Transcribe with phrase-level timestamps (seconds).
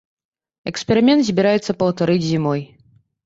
[0.71, 2.61] Эксперымент збіраюцца паўтарыць зімой.